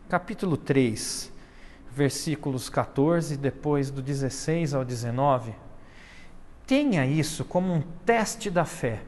Capítulo 0.09 0.57
3, 0.57 1.31
versículos 1.91 2.69
14, 2.69 3.37
depois 3.37 3.91
do 3.91 4.01
16 4.01 4.73
ao 4.73 4.83
19. 4.83 5.53
Tenha 6.65 7.05
isso 7.05 7.45
como 7.45 7.71
um 7.71 7.81
teste 8.03 8.49
da 8.49 8.65
fé. 8.65 9.01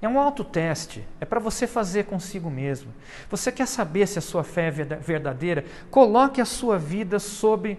É 0.00 0.08
um 0.08 0.20
autoteste, 0.20 1.06
é 1.20 1.24
para 1.24 1.40
você 1.40 1.66
fazer 1.66 2.04
consigo 2.04 2.50
mesmo. 2.50 2.92
Você 3.30 3.50
quer 3.50 3.66
saber 3.66 4.06
se 4.06 4.18
a 4.18 4.22
sua 4.22 4.44
fé 4.44 4.68
é 4.68 4.70
verdadeira? 4.70 5.64
Coloque 5.90 6.40
a 6.40 6.44
sua 6.44 6.78
vida 6.78 7.18
sob 7.18 7.78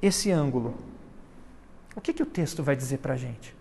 esse 0.00 0.30
ângulo. 0.30 0.74
O 1.94 2.00
que, 2.00 2.12
que 2.12 2.22
o 2.22 2.26
texto 2.26 2.62
vai 2.62 2.74
dizer 2.74 2.98
para 2.98 3.14
a 3.14 3.16
gente? 3.16 3.54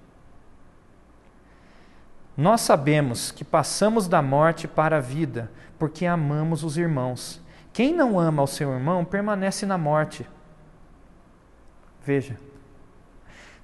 Nós 2.36 2.62
sabemos 2.62 3.32
que 3.32 3.44
passamos 3.44 4.08
da 4.08 4.22
morte 4.22 4.68
para 4.68 4.98
a 4.98 5.02
vida, 5.02 5.52
porque 5.80 6.06
amamos 6.06 6.64
os 6.64 6.78
irmãos. 6.78 7.42
Quem 7.74 7.94
não 7.94 8.20
ama 8.20 8.44
o 8.44 8.48
seu 8.48 8.72
irmão 8.72 9.04
permanece 9.04 9.66
na 9.66 9.78
morte. 9.78 10.26
Veja, 12.06 12.40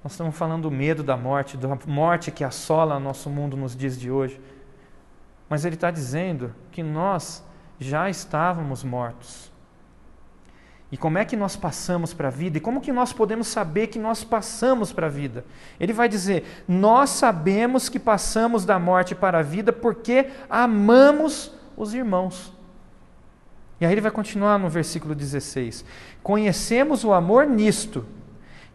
nós 0.04 0.12
estamos 0.12 0.36
falando 0.36 0.64
do 0.64 0.70
medo 0.70 1.02
da 1.02 1.16
morte, 1.16 1.56
da 1.56 1.78
morte 1.86 2.30
que 2.30 2.44
assola 2.44 3.00
nosso 3.00 3.30
mundo 3.30 3.56
nos 3.56 3.74
dias 3.74 3.98
de 3.98 4.10
hoje. 4.10 4.38
Mas 5.48 5.64
ele 5.64 5.76
está 5.76 5.90
dizendo 5.90 6.54
que 6.70 6.82
nós 6.82 7.42
já 7.80 8.10
estávamos 8.10 8.84
mortos. 8.84 9.50
E 10.92 10.98
como 10.98 11.16
é 11.16 11.24
que 11.24 11.34
nós 11.34 11.56
passamos 11.56 12.12
para 12.12 12.28
a 12.28 12.30
vida? 12.30 12.58
E 12.58 12.60
como 12.60 12.82
que 12.82 12.92
nós 12.92 13.14
podemos 13.14 13.48
saber 13.48 13.86
que 13.86 13.98
nós 13.98 14.22
passamos 14.22 14.92
para 14.92 15.06
a 15.06 15.10
vida? 15.10 15.42
Ele 15.80 15.94
vai 15.94 16.06
dizer: 16.06 16.64
Nós 16.68 17.08
sabemos 17.08 17.88
que 17.88 17.98
passamos 17.98 18.66
da 18.66 18.78
morte 18.78 19.14
para 19.14 19.38
a 19.38 19.42
vida 19.42 19.72
porque 19.72 20.30
amamos 20.50 21.50
os 21.78 21.94
irmãos. 21.94 22.52
E 23.80 23.86
aí 23.86 23.92
ele 23.92 24.02
vai 24.02 24.10
continuar 24.10 24.58
no 24.58 24.68
versículo 24.68 25.14
16: 25.14 25.82
Conhecemos 26.22 27.04
o 27.04 27.12
amor 27.14 27.46
nisto 27.46 28.06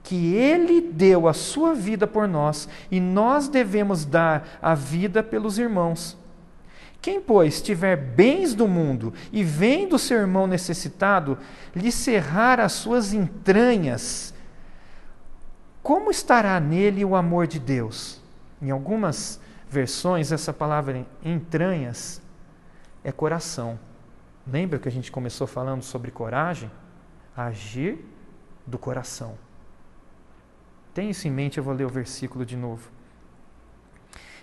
que 0.04 0.34
Ele 0.36 0.82
deu 0.82 1.28
a 1.28 1.34
sua 1.34 1.74
vida 1.74 2.08
por 2.08 2.28
nós 2.28 2.68
e 2.90 3.00
nós 3.00 3.48
devemos 3.48 4.06
dar 4.06 4.58
a 4.62 4.74
vida 4.74 5.22
pelos 5.22 5.58
irmãos. 5.58 6.18
Quem, 7.02 7.22
pois, 7.22 7.62
tiver 7.62 7.96
bens 7.96 8.54
do 8.54 8.68
mundo 8.68 9.14
e 9.32 9.44
vendo 9.44 9.98
seu 9.98 10.18
irmão 10.18 10.46
necessitado, 10.46 11.38
lhe 11.74 11.92
cerrar 11.92 12.60
as 12.60 12.74
suas 12.74 13.14
entranhas, 13.14 14.34
como 15.82 16.12
estará 16.12 16.60
nele 16.60 17.06
o 17.06 17.16
amor 17.16 17.48
de 17.48 17.60
Deus? 17.60 18.22
Em 18.62 18.70
algumas 18.70 19.40
versões, 19.70 20.32
essa 20.32 20.52
palavra 20.52 21.06
entranhas 21.24 22.22
é 23.04 23.12
coração. 23.12 23.80
Lembra 24.46 24.78
que 24.78 24.88
a 24.88 24.92
gente 24.92 25.12
começou 25.12 25.48
falando 25.48 25.84
sobre 25.84 26.12
coragem? 26.12 26.70
Agir 27.36 28.06
do 28.68 28.78
coração. 28.78 29.38
Tenha 31.00 31.12
isso 31.12 31.30
em 31.30 31.32
mente, 31.32 31.58
eu 31.58 31.64
vou 31.64 31.74
ler 31.74 31.86
o 31.86 31.90
versículo 31.90 32.46
de 32.46 32.58
novo. 32.58 32.90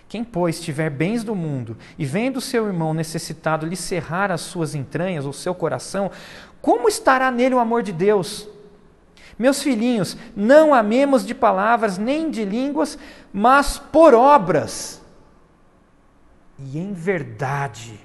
Quem, 0.09 0.23
pois, 0.23 0.59
tiver 0.59 0.89
bens 0.89 1.23
do 1.23 1.35
mundo 1.35 1.77
e 1.99 2.03
vendo 2.03 2.41
seu 2.41 2.65
irmão 2.65 2.95
necessitado 2.95 3.63
lhe 3.63 3.75
cerrar 3.75 4.31
as 4.31 4.41
suas 4.41 4.73
entranhas, 4.73 5.23
ou 5.23 5.31
seu 5.31 5.53
coração, 5.53 6.09
como 6.59 6.89
estará 6.89 7.29
nele 7.29 7.53
o 7.53 7.59
amor 7.59 7.83
de 7.83 7.91
Deus? 7.91 8.49
Meus 9.37 9.61
filhinhos, 9.61 10.17
não 10.35 10.73
amemos 10.73 11.23
de 11.23 11.35
palavras 11.35 11.99
nem 11.99 12.31
de 12.31 12.43
línguas, 12.43 12.97
mas 13.31 13.77
por 13.77 14.15
obras 14.15 14.99
e 16.57 16.79
em 16.79 16.91
verdade. 16.91 17.99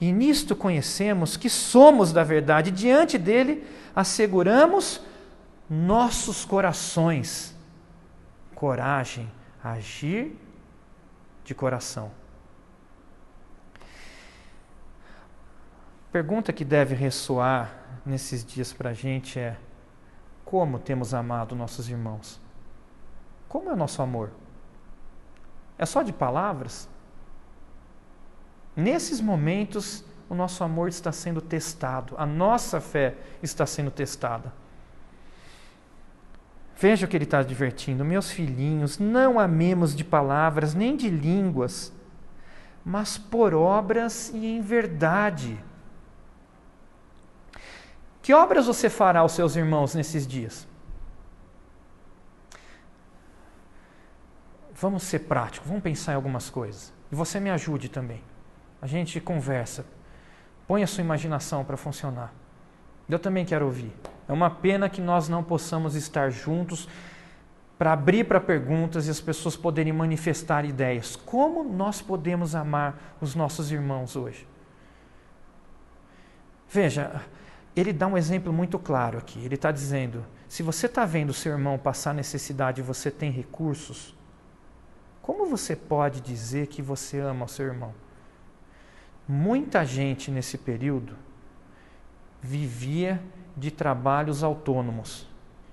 E 0.00 0.12
nisto 0.12 0.54
conhecemos 0.54 1.36
que 1.36 1.50
somos 1.50 2.12
da 2.12 2.22
verdade, 2.22 2.70
diante 2.70 3.18
dele 3.18 3.64
asseguramos 3.92 5.00
nossos 5.68 6.44
corações. 6.44 7.54
Coragem, 8.54 9.30
agir 9.62 10.38
de 11.44 11.54
coração. 11.54 12.10
Pergunta 16.12 16.52
que 16.52 16.64
deve 16.64 16.94
ressoar 16.94 17.74
nesses 18.06 18.44
dias 18.44 18.72
para 18.72 18.90
a 18.90 18.94
gente 18.94 19.38
é: 19.38 19.56
como 20.44 20.78
temos 20.78 21.12
amado 21.12 21.56
nossos 21.56 21.88
irmãos? 21.88 22.40
Como 23.48 23.68
é 23.68 23.72
o 23.72 23.76
nosso 23.76 24.00
amor? 24.00 24.30
É 25.76 25.84
só 25.84 26.02
de 26.02 26.12
palavras? 26.12 26.88
Nesses 28.76 29.20
momentos, 29.20 30.04
o 30.28 30.34
nosso 30.34 30.62
amor 30.64 30.88
está 30.88 31.12
sendo 31.12 31.40
testado, 31.40 32.14
a 32.16 32.26
nossa 32.26 32.80
fé 32.80 33.16
está 33.42 33.66
sendo 33.66 33.90
testada. 33.90 34.52
Veja 36.76 37.06
o 37.06 37.08
que 37.08 37.16
ele 37.16 37.24
está 37.24 37.38
advertindo: 37.38 38.04
meus 38.04 38.30
filhinhos, 38.30 38.98
não 38.98 39.38
amemos 39.38 39.94
de 39.94 40.04
palavras 40.04 40.74
nem 40.74 40.96
de 40.96 41.08
línguas, 41.08 41.92
mas 42.84 43.16
por 43.16 43.54
obras 43.54 44.30
e 44.34 44.46
em 44.46 44.60
verdade. 44.60 45.58
Que 48.20 48.32
obras 48.32 48.66
você 48.66 48.88
fará 48.88 49.20
aos 49.20 49.32
seus 49.32 49.54
irmãos 49.54 49.94
nesses 49.94 50.26
dias? 50.26 50.66
Vamos 54.74 55.04
ser 55.04 55.20
práticos, 55.20 55.68
vamos 55.68 55.82
pensar 55.82 56.12
em 56.12 56.16
algumas 56.16 56.50
coisas. 56.50 56.92
E 57.12 57.14
você 57.14 57.38
me 57.38 57.50
ajude 57.50 57.88
também. 57.88 58.22
A 58.82 58.86
gente 58.86 59.20
conversa. 59.20 59.86
Põe 60.66 60.82
a 60.82 60.86
sua 60.86 61.02
imaginação 61.02 61.64
para 61.64 61.76
funcionar. 61.76 62.32
Eu 63.08 63.18
também 63.18 63.44
quero 63.44 63.66
ouvir. 63.66 63.92
É 64.28 64.32
uma 64.32 64.50
pena 64.50 64.88
que 64.88 65.00
nós 65.00 65.28
não 65.28 65.42
possamos 65.42 65.94
estar 65.94 66.30
juntos 66.30 66.88
para 67.78 67.92
abrir 67.92 68.24
para 68.24 68.40
perguntas 68.40 69.06
e 69.06 69.10
as 69.10 69.20
pessoas 69.20 69.56
poderem 69.56 69.92
manifestar 69.92 70.64
ideias. 70.64 71.16
Como 71.16 71.64
nós 71.64 72.00
podemos 72.00 72.54
amar 72.54 73.16
os 73.20 73.34
nossos 73.34 73.70
irmãos 73.70 74.16
hoje? 74.16 74.46
Veja, 76.68 77.22
ele 77.76 77.92
dá 77.92 78.06
um 78.06 78.16
exemplo 78.16 78.52
muito 78.52 78.78
claro 78.78 79.18
aqui. 79.18 79.44
Ele 79.44 79.56
está 79.56 79.70
dizendo: 79.70 80.24
se 80.48 80.62
você 80.62 80.86
está 80.86 81.04
vendo 81.04 81.32
seu 81.32 81.52
irmão 81.52 81.76
passar 81.76 82.14
necessidade 82.14 82.80
e 82.80 82.84
você 82.84 83.10
tem 83.10 83.30
recursos, 83.30 84.16
como 85.20 85.46
você 85.46 85.74
pode 85.74 86.20
dizer 86.20 86.68
que 86.68 86.80
você 86.80 87.18
ama 87.18 87.44
o 87.44 87.48
seu 87.48 87.66
irmão? 87.66 87.94
Muita 89.26 89.84
gente 89.84 90.30
nesse 90.30 90.56
período 90.58 91.16
vivia 92.44 93.22
de 93.56 93.70
trabalhos 93.70 94.44
autônomos. 94.44 95.26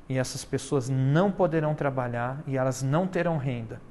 E 0.07 0.17
essas 0.17 0.45
pessoas 0.45 0.87
não 0.89 1.29
poderão 1.31 1.75
trabalhar 1.75 2.41
e 2.47 2.57
elas 2.57 2.81
não 2.81 3.05
terão 3.05 3.37
renda. 3.37 3.81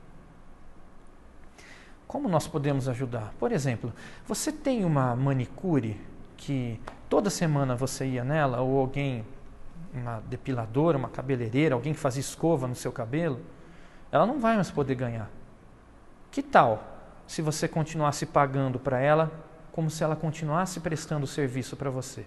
Como 2.06 2.28
nós 2.28 2.48
podemos 2.48 2.88
ajudar? 2.88 3.32
Por 3.38 3.52
exemplo, 3.52 3.92
você 4.26 4.50
tem 4.50 4.84
uma 4.84 5.14
manicure 5.14 6.00
que 6.36 6.80
toda 7.08 7.28
semana 7.28 7.76
você 7.76 8.06
ia 8.06 8.24
nela, 8.24 8.60
ou 8.60 8.80
alguém, 8.80 9.24
uma 9.94 10.20
depiladora, 10.20 10.96
uma 10.96 11.08
cabeleireira, 11.08 11.74
alguém 11.74 11.92
que 11.92 12.00
fazia 12.00 12.20
escova 12.20 12.66
no 12.66 12.74
seu 12.74 12.90
cabelo, 12.90 13.40
ela 14.10 14.26
não 14.26 14.40
vai 14.40 14.56
mais 14.56 14.70
poder 14.70 14.94
ganhar. 14.94 15.30
Que 16.30 16.42
tal 16.42 16.82
se 17.26 17.42
você 17.42 17.68
continuasse 17.68 18.26
pagando 18.26 18.78
para 18.78 18.98
ela 18.98 19.30
como 19.70 19.88
se 19.90 20.02
ela 20.02 20.16
continuasse 20.16 20.80
prestando 20.80 21.26
serviço 21.26 21.76
para 21.76 21.90
você? 21.90 22.26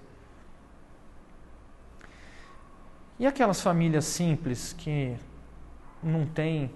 E 3.20 3.28
aquelas 3.28 3.62
famílias 3.62 4.06
simples 4.06 4.74
que 4.74 5.16
não 6.02 6.26
têm 6.26 6.72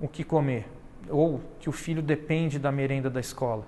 o 0.00 0.08
que 0.08 0.24
comer, 0.24 0.68
ou 1.08 1.40
que 1.60 1.68
o 1.68 1.72
filho 1.72 2.02
depende 2.02 2.58
da 2.58 2.72
merenda 2.72 3.08
da 3.08 3.20
escola, 3.20 3.66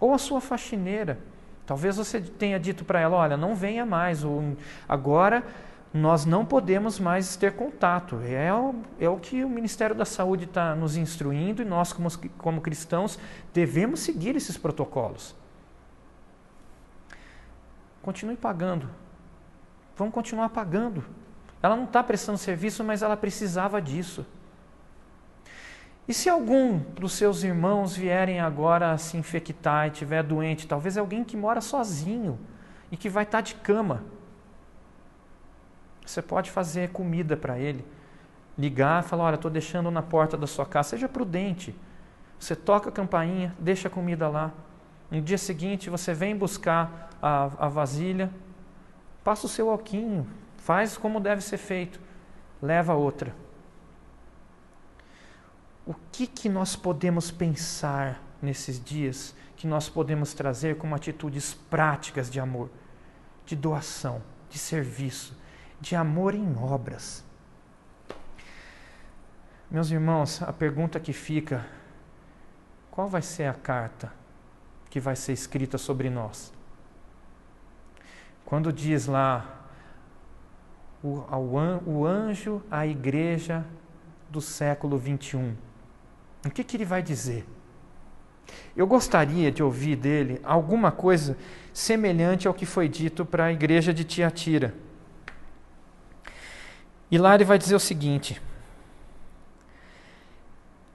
ou 0.00 0.14
a 0.14 0.18
sua 0.18 0.40
faxineira. 0.40 1.18
Talvez 1.66 1.96
você 1.96 2.20
tenha 2.20 2.58
dito 2.58 2.84
para 2.84 3.00
ela: 3.00 3.16
olha, 3.16 3.36
não 3.36 3.54
venha 3.54 3.84
mais, 3.84 4.24
ou 4.24 4.56
agora 4.88 5.44
nós 5.92 6.24
não 6.24 6.44
podemos 6.44 6.98
mais 6.98 7.36
ter 7.36 7.54
contato. 7.54 8.20
É 8.24 8.52
o, 8.52 8.74
é 8.98 9.08
o 9.08 9.18
que 9.18 9.44
o 9.44 9.48
Ministério 9.48 9.94
da 9.94 10.04
Saúde 10.04 10.44
está 10.44 10.74
nos 10.74 10.96
instruindo 10.96 11.60
e 11.60 11.64
nós, 11.64 11.92
como, 11.92 12.08
como 12.38 12.60
cristãos, 12.60 13.18
devemos 13.52 14.00
seguir 14.00 14.34
esses 14.34 14.56
protocolos. 14.56 15.34
Continue 18.00 18.36
pagando. 18.36 18.88
Vamos 19.96 20.14
continuar 20.14 20.48
pagando. 20.48 21.04
Ela 21.62 21.76
não 21.76 21.84
está 21.84 22.02
prestando 22.02 22.38
serviço, 22.38 22.82
mas 22.82 23.02
ela 23.02 23.16
precisava 23.16 23.80
disso. 23.80 24.26
E 26.08 26.12
se 26.12 26.28
algum 26.28 26.78
dos 26.78 27.12
seus 27.12 27.44
irmãos 27.44 27.96
vierem 27.96 28.40
agora 28.40 28.98
se 28.98 29.16
infectar 29.16 29.86
e 29.86 29.92
estiver 29.92 30.22
doente, 30.22 30.66
talvez 30.66 30.96
é 30.96 31.00
alguém 31.00 31.22
que 31.22 31.36
mora 31.36 31.60
sozinho 31.60 32.38
e 32.90 32.96
que 32.96 33.08
vai 33.08 33.22
estar 33.22 33.38
tá 33.38 33.42
de 33.42 33.54
cama. 33.54 34.02
Você 36.04 36.20
pode 36.20 36.50
fazer 36.50 36.90
comida 36.90 37.36
para 37.36 37.58
ele, 37.58 37.86
ligar 38.58 39.04
falar: 39.04 39.24
Olha, 39.24 39.36
estou 39.36 39.50
deixando 39.50 39.90
na 39.90 40.02
porta 40.02 40.36
da 40.36 40.48
sua 40.48 40.66
casa. 40.66 40.90
Seja 40.90 41.08
prudente. 41.08 41.74
Você 42.38 42.56
toca 42.56 42.88
a 42.88 42.92
campainha, 42.92 43.54
deixa 43.60 43.86
a 43.86 43.90
comida 43.90 44.28
lá. 44.28 44.50
No 45.08 45.20
dia 45.20 45.38
seguinte, 45.38 45.88
você 45.88 46.12
vem 46.12 46.36
buscar 46.36 47.10
a, 47.22 47.44
a 47.66 47.68
vasilha, 47.68 48.30
passa 49.22 49.46
o 49.46 49.48
seu 49.48 49.70
alquinho, 49.70 50.26
Faz 50.62 50.96
como 50.96 51.18
deve 51.18 51.42
ser 51.42 51.58
feito, 51.58 52.00
leva 52.62 52.94
outra. 52.94 53.34
O 55.84 55.92
que, 56.12 56.24
que 56.24 56.48
nós 56.48 56.76
podemos 56.76 57.32
pensar 57.32 58.22
nesses 58.40 58.82
dias 58.82 59.34
que 59.56 59.66
nós 59.66 59.88
podemos 59.88 60.32
trazer 60.34 60.78
como 60.78 60.94
atitudes 60.94 61.52
práticas 61.52 62.30
de 62.30 62.38
amor, 62.38 62.70
de 63.44 63.56
doação, 63.56 64.22
de 64.48 64.56
serviço, 64.56 65.36
de 65.80 65.96
amor 65.96 66.32
em 66.32 66.56
obras? 66.56 67.24
Meus 69.68 69.90
irmãos, 69.90 70.40
a 70.44 70.52
pergunta 70.52 71.00
que 71.00 71.12
fica: 71.12 71.66
qual 72.88 73.08
vai 73.08 73.22
ser 73.22 73.48
a 73.48 73.54
carta 73.54 74.12
que 74.88 75.00
vai 75.00 75.16
ser 75.16 75.32
escrita 75.32 75.76
sobre 75.76 76.08
Quando 78.44 78.72
diz 78.72 79.06
lá 79.06 79.58
o, 81.02 82.06
anjo 82.06 82.62
à 82.70 82.86
igreja 82.86 83.64
do 84.30 84.40
século 84.40 84.96
21. 84.96 85.54
O 86.46 86.50
que, 86.50 86.62
que 86.62 86.76
ele 86.76 86.84
vai 86.84 87.02
dizer? 87.02 87.44
Eu 88.76 88.86
gostaria 88.86 89.50
de 89.50 89.62
ouvir 89.62 89.96
dele 89.96 90.40
alguma 90.42 90.92
coisa 90.92 91.36
semelhante 91.72 92.46
ao 92.46 92.54
que 92.54 92.66
foi 92.66 92.88
dito 92.88 93.24
para 93.24 93.46
a 93.46 93.52
igreja 93.52 93.92
de 93.92 94.04
Tiatira. 94.04 94.74
E 97.10 97.18
lá 97.18 97.34
ele 97.34 97.44
vai 97.44 97.58
dizer 97.58 97.74
o 97.74 97.80
seguinte: 97.80 98.40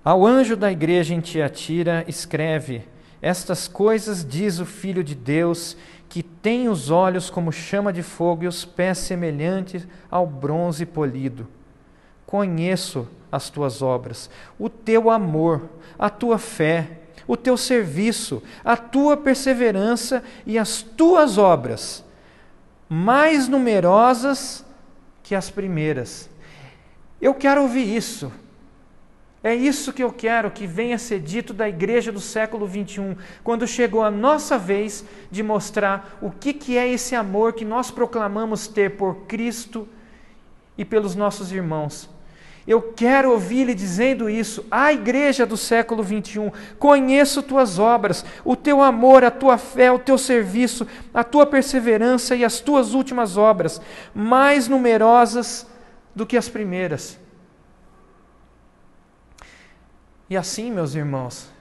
Ao 0.04 0.26
anjo 0.26 0.56
da 0.56 0.72
igreja 0.72 1.13
em 1.13 1.20
Tiatira, 1.20 2.04
escreve: 2.08 2.88
Estas 3.22 3.67
coisas 3.67 4.26
diz 4.26 4.60
o 4.60 4.65
Filho 4.65 5.04
de 5.04 5.13
Deus 5.15 5.78
que 6.10 6.24
tem 6.24 6.70
os 6.70 6.89
olhos 6.89 7.30
como 7.30 7.52
chama 7.52 7.91
de 7.91 8.02
fogo 8.02 8.43
e 8.43 8.48
os 8.48 8.63
pés 8.63 8.98
semelhantes 9.00 9.88
ao 10.10 10.26
bronze 10.26 10.86
polido. 10.86 11.48
Conheço 12.26 13.08
as 13.32 13.50
tuas 13.50 13.82
obras, 13.82 14.30
o 14.58 14.70
teu 14.70 15.10
amor, 15.10 15.70
a 15.98 16.10
tua 16.10 16.38
fé, 16.38 17.00
o 17.28 17.36
teu 17.36 17.58
serviço, 17.58 18.41
a 18.63 18.78
tua 18.78 19.17
perseverança 19.17 20.24
e 20.46 20.58
as 20.58 20.82
tuas 20.82 21.38
obras, 21.38 22.04
mais 22.88 23.48
numerosas 23.48 24.65
que 25.22 25.36
as 25.36 25.50
primeiras. 25.50 26.30
Eu 27.22 27.34
quero 27.34 27.63
ouvir 27.63 27.96
isso. 27.96 28.32
É 29.43 29.54
isso 29.54 29.93
que 29.93 30.04
eu 30.04 30.12
quero 30.12 30.50
que 30.50 30.65
venha 30.65 30.97
ser 30.97 31.19
dito 31.19 31.54
da 31.54 31.69
igreja 31.69 32.12
do 32.12 32.19
século 32.19 32.65
21, 32.65 33.15
quando 33.43 33.67
chegou 33.67 34.04
a 34.04 34.10
nossa 34.10 34.58
vez 34.58 35.06
de 35.30 35.43
mostrar 35.43 36.17
o 36.21 36.32
que, 36.32 36.54
que 36.54 36.78
é 36.78 36.88
esse 36.88 37.15
amor 37.15 37.54
que 37.54 37.63
nós 37.63 37.91
proclamamos 37.91 38.67
ter 38.67 38.97
por 38.97 39.28
Cristo 39.28 39.88
e 40.78 40.84
pelos 40.84 41.15
nossos 41.15 41.52
irmãos. 41.52 42.10
Eu 42.67 42.82
quero 42.82 43.32
ouvir-lhe 43.32 43.73
dizendo 43.73 44.30
isso 44.30 44.65
à 44.69 44.91
igreja 44.91 45.45
do 45.45 45.56
século 45.56 46.04
21. 46.04 46.52
Conheço 46.78 47.41
tuas 47.41 47.80
obras, 47.80 48.26
o 48.43 48.58
teu 48.58 48.82
amor, 48.82 49.23
a 49.23 49.32
tua 49.32 49.58
fé, 49.58 49.89
o 49.89 50.00
teu 50.00 50.17
serviço, 50.17 50.86
a 51.13 51.23
tua 51.23 51.45
perseverança 51.45 52.36
e 52.36 52.43
as 52.43 52.60
tuas 52.60 52.93
últimas 52.93 53.38
obras, 53.38 53.80
mais 54.13 54.67
numerosas 54.67 55.65
do 56.13 56.26
que 56.26 56.36
as 56.36 56.50
primeiras. 56.50 57.17
E 60.30 60.36
assim, 60.36 60.72
meus 60.72 60.94
irmãos, 60.94 61.52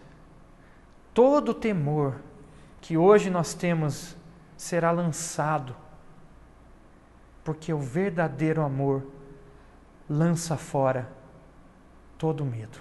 todo 1.14 1.54
temor 1.54 2.16
que 2.80 2.96
hoje 2.96 3.30
nós 3.30 3.54
temos 3.54 4.16
será 4.56 4.90
lançado, 4.90 5.74
porque 7.44 7.72
o 7.72 7.78
verdadeiro 7.78 8.62
amor 8.62 9.06
lança 10.08 10.56
fora 10.56 11.08
todo 12.18 12.44
medo. 12.44 12.78